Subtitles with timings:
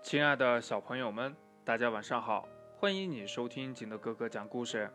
[0.00, 2.48] 亲爱的小朋友们，大家晚上好！
[2.78, 4.88] 欢迎你收听金德哥哥讲故事。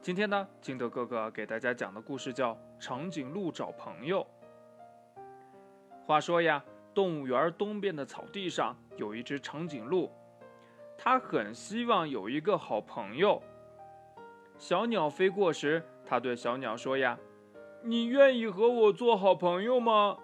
[0.00, 4.26] 今天呢，金德哥哥给大家讲的故事叫《长颈鹿找朋友》。
[6.06, 6.64] 话说呀，
[6.94, 10.10] 动物园东边的草地上有一只长颈鹿，
[10.96, 13.42] 它很希望有一个好朋友。
[14.56, 17.18] 小鸟飞过时，它对小鸟说呀
[17.82, 20.16] ：“你愿意和我做好朋友吗？”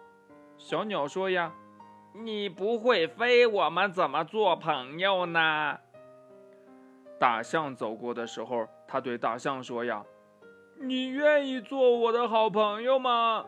[0.57, 1.53] 小鸟说呀。
[2.15, 5.79] 你不会飞，我们怎么做朋友呢？
[7.19, 10.05] 大象走过的时候，他对大象说：“呀，
[10.79, 13.47] 你愿意做我的好朋友吗？”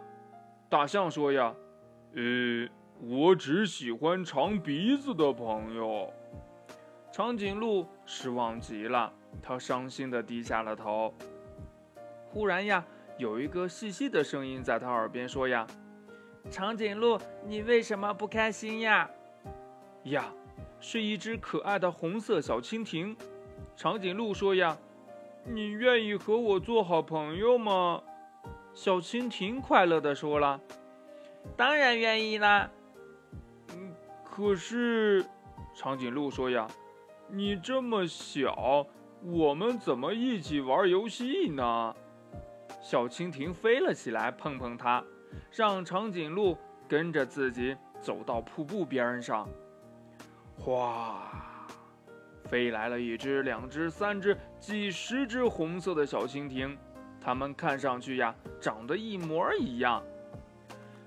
[0.71, 1.55] 大象说：“呀，
[2.15, 2.69] 呃，
[3.01, 6.11] 我只喜欢长鼻子的朋友。”
[7.13, 11.13] 长颈鹿失望极了，它伤心的低下了头。
[12.31, 12.83] 忽然呀，
[13.19, 15.67] 有一个细细的声音在他耳边说：“呀。”
[16.51, 19.11] 长颈鹿，你为什么不开心呀？
[20.05, 20.27] 呀，
[20.79, 23.17] 是一只可爱的红色小蜻蜓。
[23.75, 24.77] 长颈鹿说：“呀，
[25.45, 28.03] 你愿意和我做好朋友吗？”
[28.75, 30.61] 小蜻蜓快乐地说了
[31.57, 32.71] ：“当然愿意啦。”
[33.75, 35.25] 嗯，可是，
[35.75, 36.69] 长颈鹿说：“呀，
[37.29, 38.87] 你这么小，
[39.23, 41.97] 我们怎么一起玩游戏呢？”
[42.83, 45.03] 小蜻蜓飞了起来，碰碰它。
[45.51, 46.57] 让长颈鹿
[46.89, 49.49] 跟着自己走到瀑布边上，
[50.59, 51.67] 哗，
[52.45, 56.77] 飞来了一只、两只、三只、几十只红色的小蜻蜓，
[57.21, 60.03] 它们看上去呀，长得一模一样。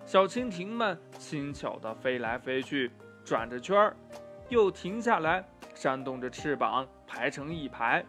[0.06, 2.92] 小蜻蜓们轻巧地飞来飞去，
[3.26, 3.96] 转着圈儿，
[4.50, 5.44] 又停下来，
[5.76, 8.06] 扇动着翅膀，排成一排。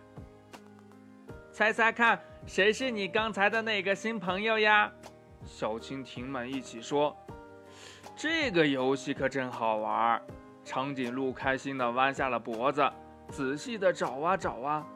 [1.50, 4.92] 猜猜看，谁是你刚才的那个新朋友呀？
[5.44, 7.17] 小蜻蜓们一起说
[8.17, 10.20] ：“这个游戏可真好玩。”
[10.64, 12.86] 长颈鹿开心地弯下了脖子，
[13.28, 14.86] 仔细地找啊找啊。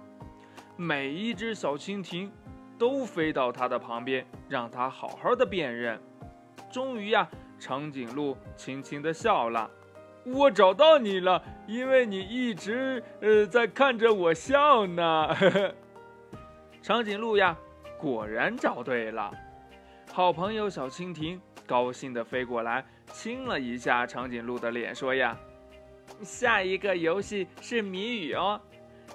[0.77, 2.31] 每一只小蜻蜓
[2.79, 5.99] 都飞到它的旁边，让它好好的辨认。
[6.71, 7.27] 终于呀，
[7.59, 9.71] 长颈鹿轻轻地笑了
[10.27, 15.29] ：“我找到你了，因为你一直呃在看着我笑呢。
[16.83, 17.57] ”长颈鹿呀，
[17.99, 19.31] 果然找对了。
[20.15, 22.85] 好朋友小蜻蜓高兴地飞过来，
[23.15, 25.35] 亲了一下长颈鹿的脸，说：“呀，
[26.23, 28.61] 下一个游戏是谜语哦，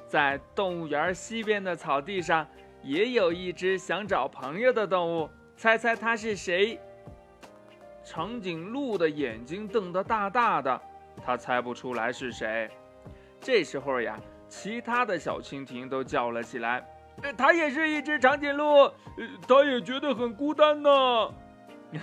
[0.08, 2.48] 在动物园西边的草地上，
[2.82, 6.80] 也有一只想找朋友的动物，猜猜它是谁？”
[8.04, 10.82] 长颈鹿的眼睛瞪得大大的，
[11.24, 12.68] 它猜不出来是谁。
[13.40, 14.20] 这时候呀，
[14.50, 16.84] 其他的小蜻蜓都叫了起来。
[17.38, 18.92] 它也是一只长颈鹿，
[19.48, 20.90] 它也觉得很孤单呢。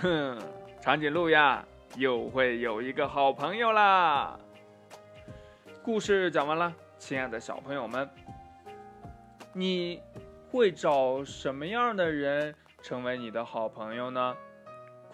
[0.01, 0.37] 哼，
[0.81, 1.65] 长颈鹿呀，
[1.95, 4.37] 又会有一个好朋友啦。
[5.83, 8.09] 故事讲完了，亲爱的小朋友们，
[9.53, 10.01] 你
[10.51, 14.35] 会找什么样的人成为你的好朋友呢？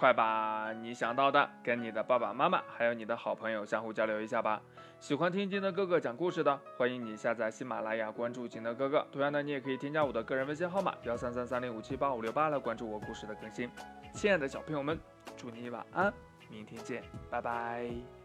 [0.01, 4.59] 快把你想到的跟你的爸爸妈妈还有你的好朋友相互交流一下吧。
[4.99, 9.05] 喜欢听金德哥哥讲故事的，欢迎你下载喜马拉雅，关注金德哥哥。
[9.11, 13.69] 同样呢，你也可以添加我的个人微信号码幺三三三零五七八五六八来关注我故事的更新。
[14.11, 14.99] 亲爱的小朋友们，
[15.37, 16.11] 祝你晚安，
[16.49, 18.20] 明天见，拜拜。